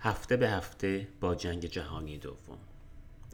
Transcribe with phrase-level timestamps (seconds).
[0.00, 2.58] هفته به هفته با جنگ جهانی دوم.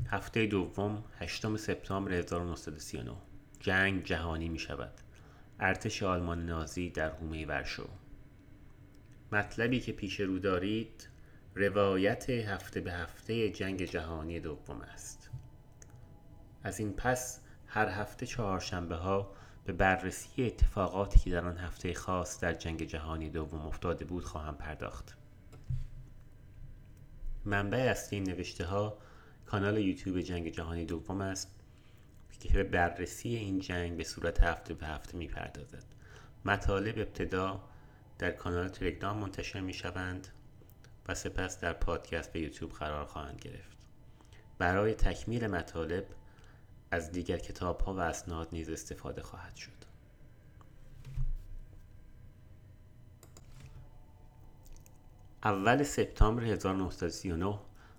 [0.06, 3.12] هفته دوم 8 سپتامبر 1939
[3.60, 4.92] جنگ جهانی می شود.
[5.60, 7.88] ارتش آلمان نازی در حومه ورشو.
[9.32, 11.08] مطلبی که پیش رو دارید
[11.54, 15.30] روایت هفته به هفته جنگ جهانی دوم است.
[16.62, 19.32] از این پس هر هفته چهارشنبه ها
[19.64, 24.56] به بررسی اتفاقاتی که در آن هفته خاص در جنگ جهانی دوم افتاده بود خواهم
[24.56, 25.23] پرداخت.
[27.44, 28.98] منبع اصلی این نوشته ها
[29.46, 31.50] کانال یوتیوب جنگ جهانی دوم است
[32.40, 35.84] که به بررسی این جنگ به صورت هفته به هفته می‌پردازد.
[36.44, 37.60] مطالب ابتدا
[38.18, 40.28] در کانال تلگرام منتشر می شوند
[41.08, 43.76] و سپس در پادکست به یوتیوب قرار خواهند گرفت.
[44.58, 46.06] برای تکمیل مطالب
[46.90, 49.93] از دیگر کتاب ها و اسناد نیز استفاده خواهد شد.
[55.44, 57.58] اول سپتامبر 1939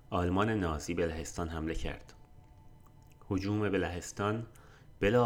[0.09, 2.13] آلمان نازی به لهستان حمله کرد.
[3.31, 4.47] هجوم به لهستان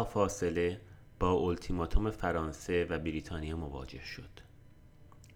[0.04, 0.80] فاصله
[1.20, 4.40] با التیماتوم فرانسه و بریتانیا مواجه شد.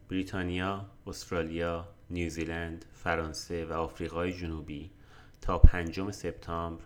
[0.09, 4.91] بریتانیا، استرالیا، نیوزیلند، فرانسه و آفریقای جنوبی
[5.41, 6.85] تا پنجم سپتامبر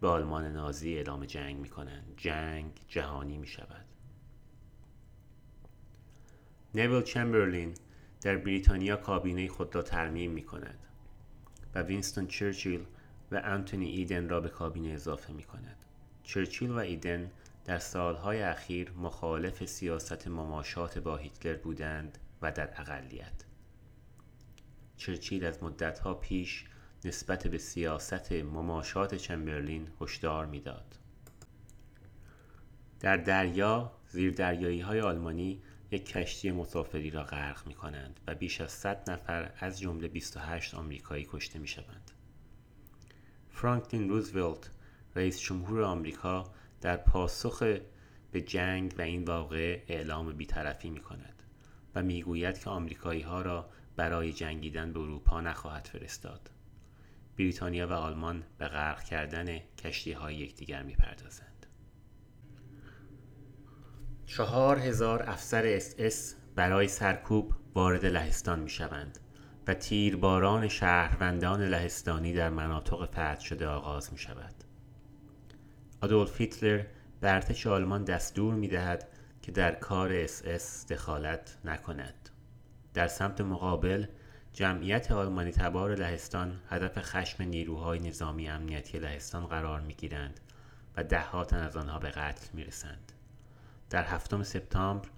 [0.00, 2.14] به آلمان نازی اعلام جنگ می کنند.
[2.16, 3.84] جنگ جهانی می شود.
[6.74, 7.74] نویل چمبرلین
[8.20, 10.78] در بریتانیا کابینه خود را ترمیم می کند
[11.74, 12.84] و وینستون چرچیل
[13.32, 15.76] و انتونی ایدن را به کابینه اضافه می کند.
[16.22, 17.30] چرچیل و ایدن
[17.64, 23.44] در سالهای اخیر مخالف سیاست مماشات با هیتلر بودند و در اقلیت.
[24.96, 26.64] چرچیل از مدتها پیش
[27.04, 30.98] نسبت به سیاست مماشات چمبرلین هشدار می‌داد.
[33.00, 38.72] در دریا زیردریایی های آلمانی یک کشتی مسافری را غرق می کنند و بیش از
[38.72, 42.10] 100 نفر از جمله 28 آمریکایی کشته می شوند.
[43.48, 44.70] فرانکلین روزولت
[45.14, 47.62] رئیس جمهور آمریکا در پاسخ
[48.32, 51.42] به جنگ و این واقعه اعلام بیطرفی می کند
[51.94, 56.50] و می‌گوید که آمریکایی ها را برای جنگیدن به اروپا نخواهد فرستاد.
[57.38, 61.59] بریتانیا و آلمان به غرق کردن کشتی های یکدیگر می پردازند.
[64.36, 69.18] چهار هزار افسر اس اس برای سرکوب وارد لهستان می شوند
[69.66, 74.54] و تیرباران شهروندان لهستانی در مناطق فتح شده آغاز می شود.
[76.00, 76.82] آدولف هیتلر
[77.20, 79.08] به ارتش آلمان دستور می دهد
[79.42, 82.30] که در کار اس اس دخالت نکند.
[82.94, 84.06] در سمت مقابل
[84.52, 90.40] جمعیت آلمانی تبار لهستان هدف خشم نیروهای نظامی امنیتی لهستان قرار می گیرند
[90.96, 93.12] و دهات از آنها به قتل می رسند.
[93.90, 95.08] در هفتم سپتامبر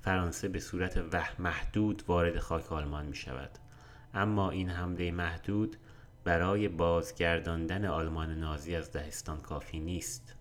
[0.00, 0.98] فرانسه به صورت
[1.38, 3.50] محدود وارد خاک آلمان می شود.
[4.14, 5.76] اما این حمله محدود
[6.24, 10.34] برای بازگرداندن آلمان نازی از دهستان کافی نیست.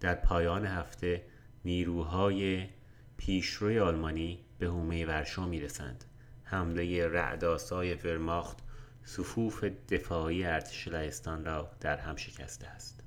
[0.00, 1.24] در پایان هفته
[1.64, 2.68] نیروهای
[3.16, 6.04] پیشروی آلمانی به هومه ورشو می رسند.
[6.44, 8.58] حمله رعداسای ورماخت
[9.04, 13.03] صفوف دفاعی ارتش لهستان را در هم شکسته است.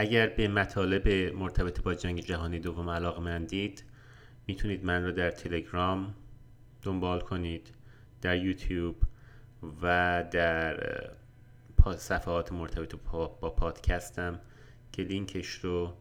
[0.00, 3.84] اگر به مطالب مرتبط با جنگ جهانی دوم علاقه مندید
[4.46, 6.14] می‌تونید من رو در تلگرام
[6.82, 7.74] دنبال کنید
[8.22, 8.96] در یوتیوب
[9.82, 10.76] و در
[11.96, 14.40] صفحات مرتبط با پادکستم
[14.92, 15.92] که لینکش رو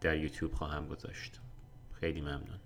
[0.00, 1.40] در یوتیوب خواهم گذاشت.
[2.00, 2.58] خیلی ممنون.